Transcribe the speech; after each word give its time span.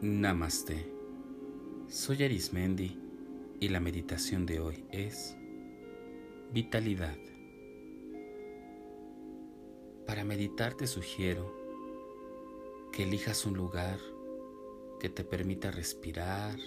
Namaste. 0.00 0.92
Soy 1.88 2.24
Arismendi 2.24 2.98
y 3.60 3.68
la 3.68 3.78
meditación 3.78 4.44
de 4.44 4.58
hoy 4.58 4.84
es 4.90 5.36
vitalidad. 6.52 7.16
Para 10.04 10.24
meditar 10.24 10.74
te 10.74 10.88
sugiero 10.88 11.54
que 12.92 13.04
elijas 13.04 13.46
un 13.46 13.54
lugar 13.54 13.98
que 14.98 15.08
te 15.08 15.22
permita 15.22 15.70
respirar, 15.70 16.58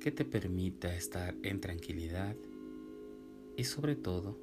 que 0.00 0.10
te 0.10 0.24
permita 0.24 0.94
estar 0.96 1.36
en 1.42 1.60
tranquilidad 1.60 2.34
y 3.56 3.64
sobre 3.64 3.96
todo 3.96 4.38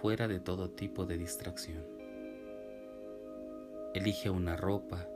fuera 0.00 0.28
de 0.28 0.38
todo 0.38 0.70
tipo 0.70 1.04
de 1.04 1.18
distracción. 1.18 1.84
Elige 3.94 4.30
una 4.30 4.56
ropa 4.56 5.08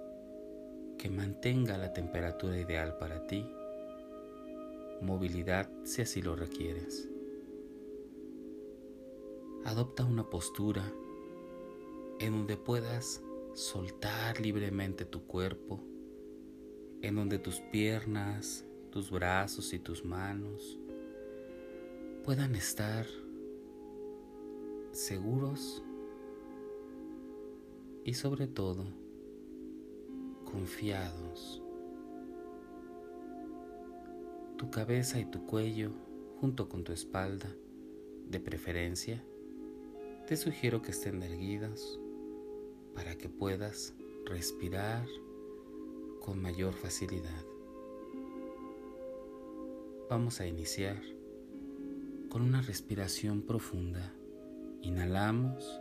que 0.99 1.09
mantenga 1.09 1.79
la 1.79 1.93
temperatura 1.93 2.59
ideal 2.59 2.99
para 2.99 3.27
ti, 3.27 3.47
movilidad 5.01 5.71
si 5.85 6.03
así 6.03 6.21
lo 6.21 6.35
requieres. 6.35 7.09
Adopta 9.65 10.05
una 10.05 10.29
postura 10.29 10.83
en 12.19 12.33
donde 12.33 12.57
puedas 12.57 13.23
soltar 13.55 14.41
libremente 14.41 15.05
tu 15.05 15.27
cuerpo, 15.27 15.81
en 17.01 17.15
donde 17.15 17.39
tus 17.39 17.61
piernas, 17.61 18.65
tus 18.91 19.11
brazos 19.11 19.73
y 19.73 19.79
tus 19.79 20.05
manos 20.05 20.79
puedan 22.25 22.55
estar 22.57 23.07
seguros 24.93 25.83
y 28.05 28.15
sobre 28.15 28.47
todo 28.47 29.08
confiados. 30.51 31.63
Tu 34.57 34.71
cabeza 34.71 35.21
y 35.21 35.27
tu 35.27 35.45
cuello, 35.47 35.93
junto 36.41 36.69
con 36.69 36.85
tu 36.85 36.93
espalda, 36.93 37.49
de 38.29 38.41
preferencia, 38.41 39.23
te 40.27 40.37
sugiero 40.37 40.83
que 40.83 40.91
estén 40.91 41.23
erguidos 41.23 42.01
para 42.95 43.17
que 43.17 43.29
puedas 43.29 43.95
respirar 44.25 45.07
con 46.21 46.41
mayor 46.41 46.73
facilidad. 46.73 47.45
Vamos 50.11 50.41
a 50.41 50.47
iniciar 50.47 51.01
con 52.31 52.43
una 52.43 52.63
respiración 52.63 53.43
profunda. 53.43 54.15
Inhalamos 54.83 55.81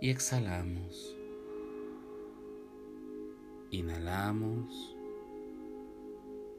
y 0.00 0.10
exhalamos. 0.10 1.13
Inhalamos 3.74 4.96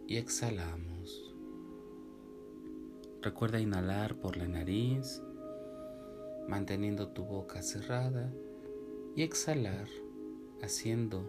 y 0.05 0.17
exhalamos. 0.17 1.33
Recuerda 3.21 3.61
inhalar 3.61 4.19
por 4.19 4.35
la 4.35 4.49
nariz, 4.49 5.21
manteniendo 6.49 7.07
tu 7.13 7.23
boca 7.23 7.61
cerrada 7.61 8.33
y 9.15 9.21
exhalar 9.21 9.87
haciendo 10.61 11.23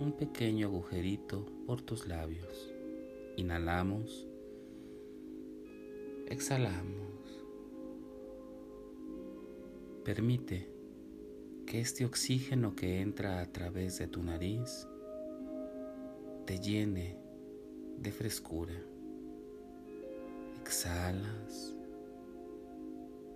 un 0.00 0.10
pequeño 0.10 0.66
agujerito 0.66 1.46
por 1.68 1.80
tus 1.80 2.08
labios. 2.08 2.74
Inhalamos, 3.36 4.26
exhalamos. 6.26 7.44
Permite 10.04 10.73
que 11.74 11.80
este 11.80 12.04
oxígeno 12.04 12.76
que 12.76 13.00
entra 13.00 13.40
a 13.40 13.46
través 13.50 13.98
de 13.98 14.06
tu 14.06 14.22
nariz 14.22 14.86
te 16.46 16.60
llene 16.60 17.18
de 17.98 18.12
frescura. 18.12 18.80
Exhalas, 20.62 21.74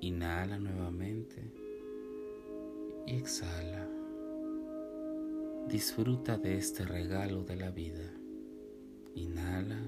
inhala 0.00 0.60
nuevamente 0.60 1.52
y 3.08 3.16
exhala. 3.16 3.88
Disfruta 5.66 6.38
de 6.38 6.58
este 6.58 6.84
regalo 6.84 7.42
de 7.42 7.56
la 7.56 7.72
vida. 7.72 8.08
Inhala, 9.16 9.82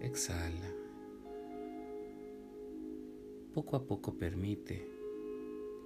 exhala. 0.00 0.72
Poco 3.52 3.76
a 3.76 3.86
poco 3.86 4.14
permite 4.14 4.91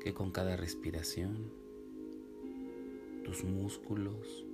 que 0.06 0.15
con 0.15 0.31
cada 0.31 0.55
respiración 0.55 1.50
tus 3.25 3.43
músculos 3.43 4.47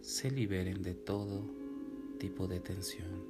se 0.00 0.30
liberen 0.30 0.84
de 0.84 0.94
todo 0.94 1.42
tipo 2.20 2.46
de 2.46 2.60
tensión. 2.60 3.24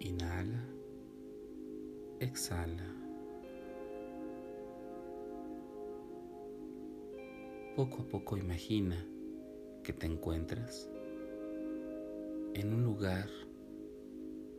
Inhala, 0.00 0.64
exhala. 2.20 2.90
Poco 7.76 8.00
a 8.00 8.04
poco 8.06 8.38
imagina 8.38 9.06
que 9.82 9.92
te 9.92 10.06
encuentras 10.06 10.88
en 12.54 12.72
un 12.72 12.82
lugar 12.82 13.28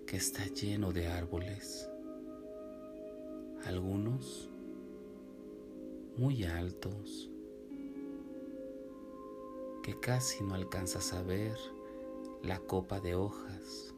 que 0.05 0.17
está 0.17 0.45
lleno 0.45 0.93
de 0.93 1.07
árboles 1.07 1.89
algunos 3.65 4.49
muy 6.17 6.43
altos, 6.43 7.29
que 9.83 9.99
casi 9.99 10.43
no 10.43 10.53
alcanzas 10.53 11.13
a 11.13 11.23
ver 11.23 11.55
la 12.43 12.59
copa 12.59 12.99
de 12.99 13.15
hojas. 13.15 13.93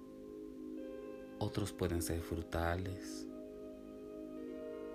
Otros 1.40 1.74
pueden 1.74 2.02
ser 2.02 2.22
frutales. 2.22 3.28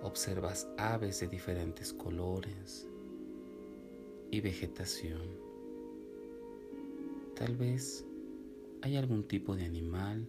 Observas 0.01 0.69
aves 0.77 1.19
de 1.19 1.27
diferentes 1.27 1.91
colores 1.91 2.87
y 4.31 4.41
vegetación. 4.41 5.27
Tal 7.35 7.55
vez 7.57 8.05
hay 8.81 8.95
algún 8.95 9.27
tipo 9.27 9.55
de 9.55 9.65
animal 9.65 10.27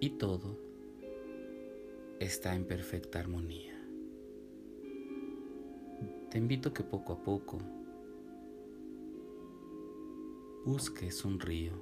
y 0.00 0.10
todo 0.10 0.69
está 2.20 2.54
en 2.54 2.66
perfecta 2.66 3.18
armonía. 3.18 3.74
Te 6.30 6.36
invito 6.36 6.72
que 6.74 6.84
poco 6.84 7.14
a 7.14 7.22
poco 7.24 7.58
busques 10.66 11.24
un 11.24 11.40
río. 11.40 11.72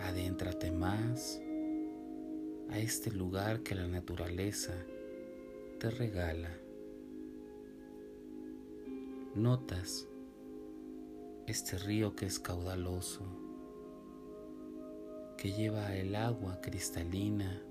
Adéntrate 0.00 0.72
más 0.72 1.40
a 2.68 2.78
este 2.80 3.12
lugar 3.12 3.62
que 3.62 3.76
la 3.76 3.86
naturaleza 3.86 4.74
te 5.78 5.88
regala. 5.88 6.50
Notas 9.36 10.08
este 11.46 11.78
río 11.78 12.16
que 12.16 12.26
es 12.26 12.40
caudaloso 12.40 13.45
lleva 15.52 15.96
el 15.96 16.14
agua 16.14 16.60
cristalina 16.60 17.62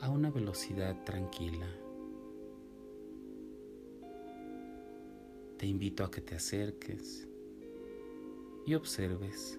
a 0.00 0.10
una 0.10 0.30
velocidad 0.30 1.02
tranquila. 1.04 1.66
Te 5.56 5.66
invito 5.66 6.04
a 6.04 6.10
que 6.10 6.20
te 6.20 6.34
acerques 6.34 7.26
y 8.66 8.74
observes 8.74 9.58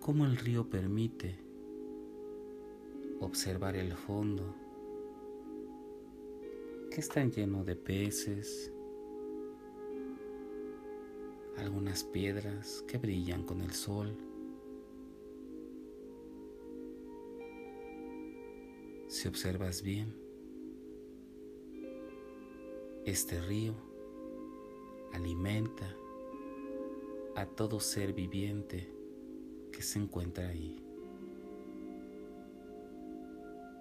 cómo 0.00 0.26
el 0.26 0.36
río 0.36 0.68
permite 0.68 1.38
observar 3.20 3.76
el 3.76 3.94
fondo 3.94 4.54
que 6.90 7.00
está 7.00 7.24
lleno 7.24 7.64
de 7.64 7.74
peces, 7.74 8.70
algunas 11.56 12.04
piedras 12.04 12.84
que 12.88 12.98
brillan 12.98 13.44
con 13.44 13.60
el 13.60 13.72
sol. 13.72 14.16
Si 19.08 19.28
observas 19.28 19.82
bien, 19.82 20.14
este 23.04 23.40
río 23.40 23.74
alimenta 25.12 25.94
a 27.36 27.46
todo 27.46 27.80
ser 27.80 28.12
viviente 28.12 28.90
que 29.70 29.82
se 29.82 29.98
encuentra 29.98 30.48
ahí. 30.48 30.80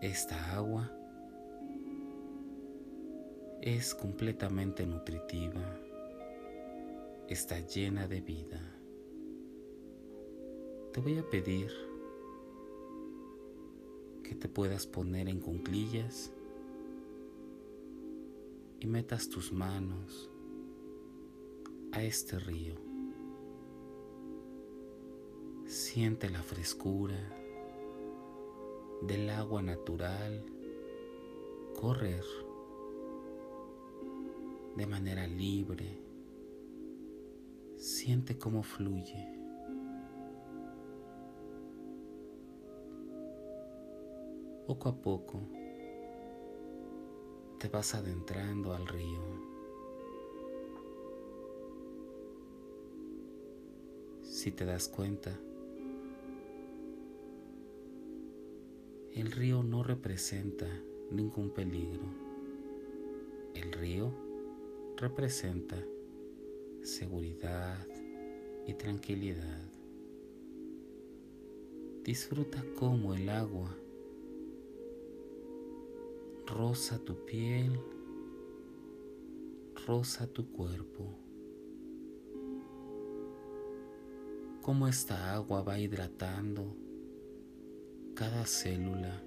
Esta 0.01 0.55
agua 0.55 0.91
es 3.61 3.95
completamente 3.95 4.85
nutritiva 4.85 5.79
está 7.27 7.59
llena 7.59 8.07
de 8.07 8.21
vida. 8.21 8.61
Te 10.91 11.01
voy 11.01 11.17
a 11.17 11.29
pedir 11.29 11.71
que 14.23 14.35
te 14.35 14.47
puedas 14.47 14.85
poner 14.85 15.27
en 15.29 15.39
cunclillas 15.39 16.31
y 18.79 18.87
metas 18.87 19.29
tus 19.29 19.51
manos 19.51 20.29
a 21.91 22.03
este 22.03 22.39
río. 22.39 22.75
Siente 25.65 26.29
la 26.29 26.43
frescura 26.43 27.17
del 29.01 29.29
agua 29.29 29.61
natural 29.61 30.45
correr 31.79 32.23
de 34.75 34.85
manera 34.87 35.27
libre. 35.27 36.02
Siente 37.83 38.37
cómo 38.37 38.63
fluye. 38.63 39.27
Poco 44.65 44.87
a 44.87 44.95
poco 45.01 45.41
te 47.59 47.67
vas 47.67 47.93
adentrando 47.93 48.73
al 48.73 48.87
río. 48.87 49.21
Si 54.21 54.53
te 54.53 54.63
das 54.63 54.87
cuenta, 54.87 55.37
el 59.11 59.29
río 59.29 59.61
no 59.61 59.83
representa 59.83 60.67
ningún 61.11 61.49
peligro. 61.49 62.05
El 63.53 63.73
río 63.73 64.13
representa 64.95 65.83
seguridad 66.83 67.87
y 68.67 68.73
tranquilidad. 68.73 69.61
Disfruta 72.03 72.63
cómo 72.77 73.13
el 73.13 73.29
agua 73.29 73.73
roza 76.45 76.99
tu 76.99 77.15
piel, 77.25 77.79
roza 79.87 80.27
tu 80.27 80.51
cuerpo. 80.51 81.17
Cómo 84.61 84.87
esta 84.87 85.33
agua 85.33 85.61
va 85.61 85.79
hidratando 85.79 86.75
cada 88.13 88.45
célula, 88.45 89.21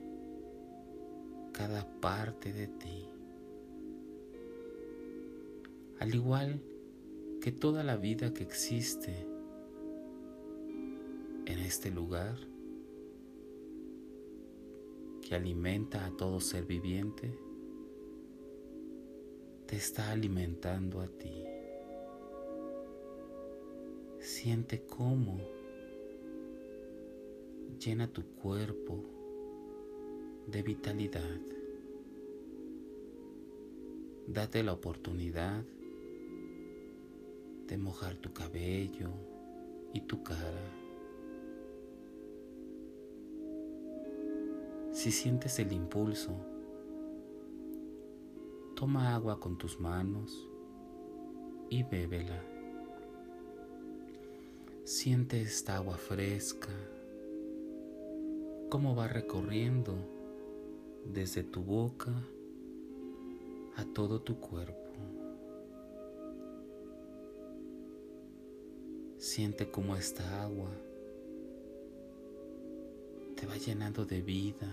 cada 1.52 1.90
parte 2.00 2.52
de 2.52 2.68
ti. 2.68 3.08
Al 5.98 6.14
igual 6.14 6.60
que 6.60 6.75
toda 7.52 7.84
la 7.84 7.96
vida 7.96 8.34
que 8.34 8.42
existe 8.42 9.26
en 11.46 11.58
este 11.60 11.90
lugar, 11.90 12.36
que 15.22 15.34
alimenta 15.34 16.06
a 16.06 16.10
todo 16.16 16.40
ser 16.40 16.64
viviente, 16.64 17.38
te 19.66 19.76
está 19.76 20.10
alimentando 20.10 21.00
a 21.00 21.08
ti. 21.08 21.44
Siente 24.18 24.84
cómo 24.84 25.38
llena 27.78 28.08
tu 28.08 28.22
cuerpo 28.24 29.04
de 30.46 30.62
vitalidad. 30.62 31.40
Date 34.26 34.64
la 34.64 34.72
oportunidad 34.72 35.64
de 37.68 37.76
mojar 37.76 38.16
tu 38.16 38.32
cabello 38.32 39.10
y 39.92 40.00
tu 40.00 40.22
cara. 40.22 40.72
Si 44.92 45.12
sientes 45.12 45.58
el 45.58 45.72
impulso, 45.72 46.32
toma 48.74 49.14
agua 49.14 49.38
con 49.40 49.58
tus 49.58 49.78
manos 49.80 50.48
y 51.68 51.82
bébela. 51.82 52.42
Siente 54.84 55.40
esta 55.42 55.76
agua 55.76 55.96
fresca, 55.96 56.70
cómo 58.70 58.94
va 58.94 59.08
recorriendo 59.08 59.94
desde 61.04 61.42
tu 61.42 61.62
boca 61.62 62.12
a 63.76 63.84
todo 63.84 64.22
tu 64.22 64.38
cuerpo. 64.38 64.85
Siente 69.26 69.68
cómo 69.72 69.96
esta 69.96 70.44
agua 70.44 70.70
te 73.34 73.44
va 73.44 73.56
llenando 73.56 74.04
de 74.06 74.22
vida, 74.22 74.72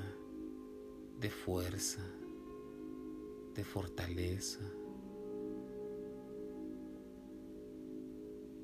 de 1.20 1.32
fuerza, 1.32 2.06
de 3.56 3.64
fortaleza. 3.64 4.60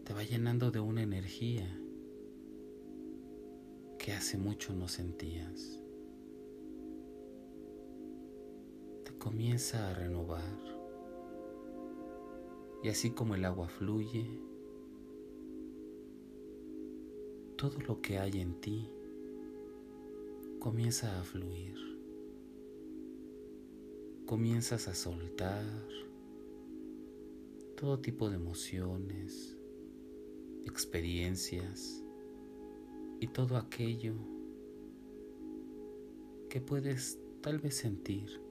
Te 0.03 0.13
va 0.13 0.21
llenando 0.21 0.69
de 0.69 0.79
una 0.79 1.01
energía 1.01 1.67
que 3.97 4.13
hace 4.13 4.37
mucho 4.37 4.75
no 4.75 4.87
sentías. 4.87 5.81
Te 9.05 9.17
comienza 9.17 9.89
a 9.89 9.95
renovar. 9.95 10.55
Y 12.83 12.89
así 12.89 13.09
como 13.09 13.33
el 13.33 13.43
agua 13.43 13.67
fluye, 13.67 14.48
todo 17.59 17.77
lo 17.89 18.01
que 18.01 18.17
hay 18.17 18.39
en 18.39 18.53
ti 18.61 18.89
comienza 20.61 21.19
a 21.19 21.23
fluir 21.25 21.75
comienzas 24.25 24.87
a 24.87 24.95
soltar 24.95 25.65
todo 27.75 27.99
tipo 27.99 28.29
de 28.29 28.37
emociones, 28.37 29.57
experiencias 30.65 32.01
y 33.19 33.27
todo 33.27 33.57
aquello 33.57 34.15
que 36.49 36.61
puedes 36.61 37.19
tal 37.41 37.59
vez 37.59 37.75
sentir 37.75 38.41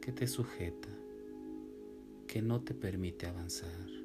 que 0.00 0.10
te 0.10 0.26
sujeta, 0.26 0.88
que 2.26 2.42
no 2.42 2.62
te 2.62 2.74
permite 2.74 3.26
avanzar. 3.26 3.99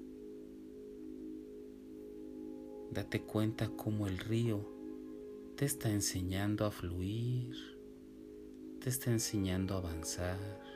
Date 2.95 3.21
cuenta 3.21 3.69
cómo 3.69 4.07
el 4.07 4.17
río 4.17 4.65
te 5.55 5.65
está 5.65 5.91
enseñando 5.91 6.65
a 6.65 6.71
fluir, 6.71 7.55
te 8.79 8.89
está 8.89 9.11
enseñando 9.11 9.75
a 9.75 9.77
avanzar 9.77 10.75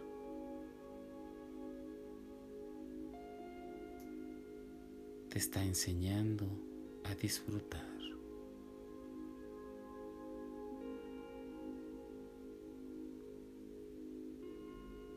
te 5.29 5.37
está 5.37 5.63
enseñando 5.63 6.45
a 7.03 7.13
disfrutar. 7.13 7.87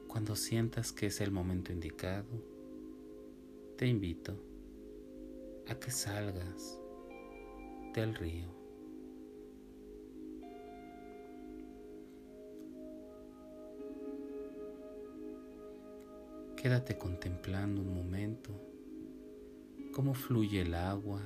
Cuando 0.07 0.37
sientas 0.37 0.93
que 0.93 1.07
es 1.07 1.23
el 1.23 1.31
momento 1.31 1.73
indicado, 1.73 2.29
te 3.77 3.87
invito 3.87 4.37
a 5.67 5.75
que 5.77 5.91
salgas 5.91 6.79
del 7.93 8.15
río. 8.15 8.49
Quédate 16.57 16.97
contemplando 16.97 17.83
un 17.83 17.93
momento 17.93 18.53
cómo 19.93 20.15
fluye 20.15 20.63
el 20.63 20.75
agua, 20.75 21.21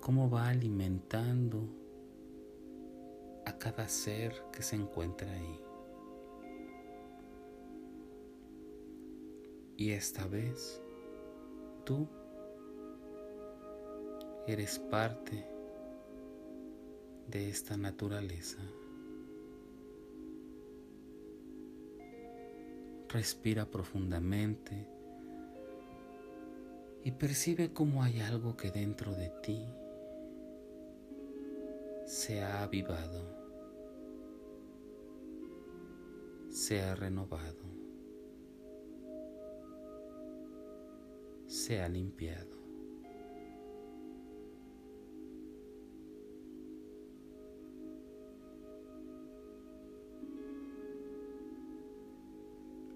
cómo 0.00 0.28
va 0.28 0.48
alimentando 0.48 1.68
a 3.46 3.56
cada 3.58 3.88
ser 3.88 4.34
que 4.52 4.62
se 4.62 4.76
encuentra 4.76 5.30
ahí. 5.32 5.60
Y 9.76 9.92
esta 9.92 10.26
vez 10.26 10.82
tú 11.84 12.06
eres 14.46 14.78
parte 14.78 15.46
de 17.28 17.48
esta 17.48 17.76
naturaleza. 17.76 18.58
Respira 23.08 23.66
profundamente 23.66 24.86
y 27.02 27.12
percibe 27.12 27.72
cómo 27.72 28.02
hay 28.02 28.20
algo 28.20 28.56
que 28.56 28.70
dentro 28.70 29.14
de 29.14 29.30
ti 29.42 29.66
se 32.04 32.42
ha 32.42 32.62
avivado, 32.62 33.22
se 36.50 36.82
ha 36.82 36.94
renovado, 36.94 37.64
se 41.46 41.80
ha 41.80 41.88
limpiado. 41.88 42.49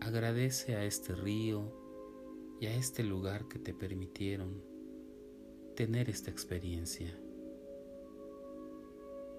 Agradece 0.04 0.76
a 0.76 0.84
este 0.84 1.14
río 1.14 1.73
y 2.61 2.66
a 2.66 2.75
este 2.75 3.02
lugar 3.02 3.49
que 3.49 3.58
te 3.58 3.73
permitieron 3.73 4.62
tener 5.75 6.11
esta 6.11 6.30
experiencia. 6.30 7.18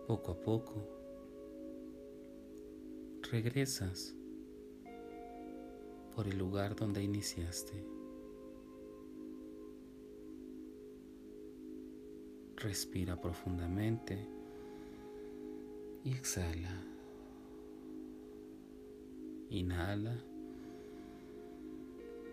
Poco 0.07 0.31
a 0.31 0.41
poco 0.41 0.89
regresas 3.31 4.15
por 6.15 6.27
el 6.27 6.39
lugar 6.39 6.75
donde 6.75 7.03
iniciaste. 7.03 7.85
Respira 12.55 13.21
profundamente 13.21 14.27
y 16.03 16.11
exhala. 16.11 16.83
Inhala 19.51 20.34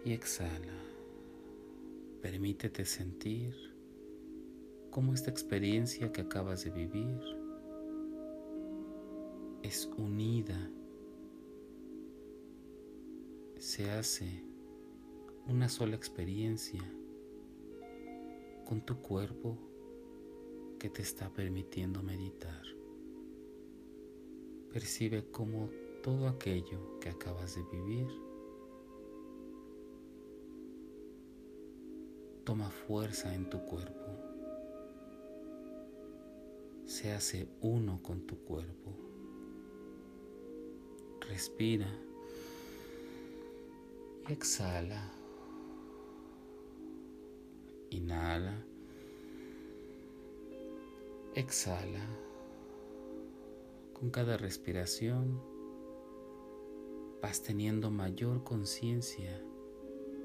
y 0.04 0.12
exhala. 0.12 0.74
Permítete 2.20 2.84
sentir 2.84 3.54
cómo 4.90 5.14
esta 5.14 5.30
experiencia 5.30 6.12
que 6.12 6.22
acabas 6.22 6.64
de 6.64 6.70
vivir 6.70 7.20
es 9.62 9.88
unida, 9.96 10.70
se 13.58 13.90
hace 13.90 14.44
una 15.46 15.68
sola 15.68 15.94
experiencia 15.94 16.82
con 18.64 18.84
tu 18.84 19.00
cuerpo 19.00 19.56
que 20.78 20.90
te 20.90 21.02
está 21.02 21.32
permitiendo 21.32 22.02
meditar. 22.02 22.62
Percibe 24.72 25.30
cómo 25.30 25.70
todo 26.02 26.26
aquello 26.26 26.98
que 26.98 27.08
acabas 27.08 27.54
de 27.54 27.62
vivir 27.70 28.08
toma 32.52 32.68
fuerza 32.68 33.34
en 33.34 33.48
tu 33.48 33.64
cuerpo, 33.64 34.10
se 36.84 37.10
hace 37.12 37.48
uno 37.62 38.02
con 38.02 38.26
tu 38.26 38.44
cuerpo. 38.44 38.92
Respira 41.30 41.88
y 44.28 44.32
exhala. 44.34 45.10
Inhala. 47.88 48.62
Exhala. 51.34 52.06
Con 53.94 54.10
cada 54.10 54.36
respiración 54.36 55.40
vas 57.22 57.40
teniendo 57.40 57.90
mayor 57.90 58.44
conciencia 58.44 59.42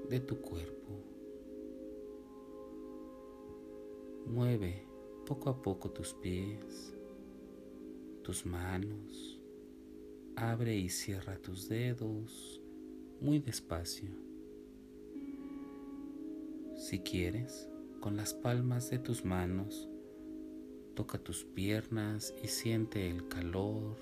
de 0.10 0.19
tu 0.19 0.41
cuerpo. 0.41 1.16
Mueve 4.27 4.84
poco 5.25 5.50
a 5.50 5.62
poco 5.62 5.89
tus 5.89 6.13
pies, 6.13 6.93
tus 8.24 8.46
manos. 8.46 9.39
Abre 10.36 10.75
y 10.75 10.89
cierra 10.89 11.38
tus 11.38 11.69
dedos 11.69 12.62
muy 13.22 13.39
despacio. 13.39 14.10
Si 16.75 17.00
quieres, 17.00 17.69
con 18.01 18.17
las 18.17 18.34
palmas 18.34 18.89
de 18.89 19.00
tus 19.00 19.24
manos, 19.24 19.89
toca 20.93 21.17
tus 21.17 21.46
piernas 21.46 22.34
y 22.43 22.48
siente 22.48 23.10
el 23.10 23.27
calor. 23.29 23.96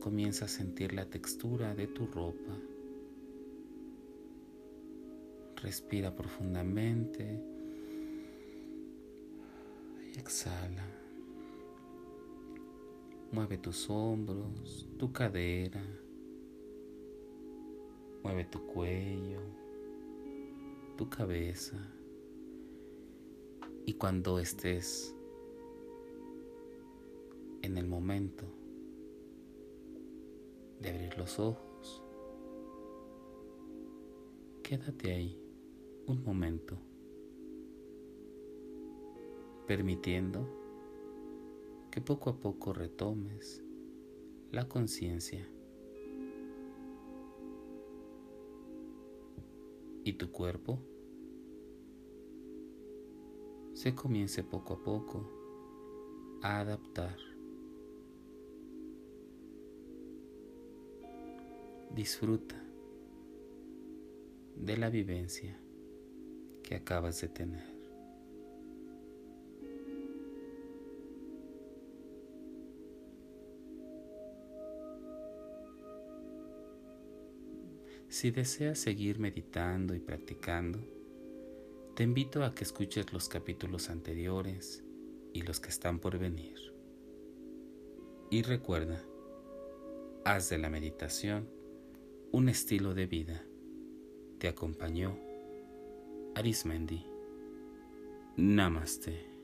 Comienza 0.00 0.44
a 0.44 0.48
sentir 0.48 0.94
la 0.94 1.10
textura 1.10 1.74
de 1.74 1.88
tu 1.88 2.06
ropa. 2.06 2.56
Respira 5.62 6.14
profundamente 6.14 7.42
y 10.14 10.18
exhala. 10.18 10.86
Mueve 13.32 13.58
tus 13.58 13.90
hombros, 13.90 14.88
tu 14.98 15.12
cadera. 15.12 15.82
Mueve 18.22 18.44
tu 18.44 18.64
cuello, 18.68 19.40
tu 20.96 21.10
cabeza. 21.10 21.76
Y 23.84 23.94
cuando 23.94 24.38
estés 24.38 25.12
en 27.62 27.78
el 27.78 27.88
momento 27.88 28.44
de 30.80 30.90
abrir 30.90 31.18
los 31.18 31.40
ojos, 31.40 32.04
quédate 34.62 35.12
ahí 35.12 35.47
un 36.08 36.24
momento, 36.24 36.78
permitiendo 39.66 40.48
que 41.90 42.00
poco 42.00 42.30
a 42.30 42.40
poco 42.40 42.72
retomes 42.72 43.62
la 44.50 44.66
conciencia 44.66 45.46
y 50.02 50.14
tu 50.14 50.32
cuerpo 50.32 50.78
se 53.74 53.94
comience 53.94 54.42
poco 54.42 54.74
a 54.74 54.82
poco 54.82 55.30
a 56.42 56.60
adaptar. 56.60 57.18
Disfruta 61.94 62.64
de 64.56 64.76
la 64.78 64.88
vivencia 64.88 65.67
que 66.68 66.74
acabas 66.74 67.18
de 67.22 67.28
tener. 67.28 67.64
Si 78.10 78.30
deseas 78.30 78.78
seguir 78.78 79.18
meditando 79.18 79.94
y 79.94 80.00
practicando, 80.00 80.78
te 81.94 82.02
invito 82.02 82.44
a 82.44 82.54
que 82.54 82.64
escuches 82.64 83.14
los 83.14 83.30
capítulos 83.30 83.88
anteriores 83.88 84.84
y 85.32 85.40
los 85.40 85.60
que 85.60 85.70
están 85.70 85.98
por 86.00 86.18
venir. 86.18 86.74
Y 88.30 88.42
recuerda, 88.42 89.02
haz 90.26 90.50
de 90.50 90.58
la 90.58 90.68
meditación 90.68 91.48
un 92.30 92.50
estilo 92.50 92.92
de 92.92 93.06
vida. 93.06 93.42
Te 94.38 94.48
acompañó 94.48 95.27
Arismendi. 96.38 97.04
Namaste. 98.36 99.37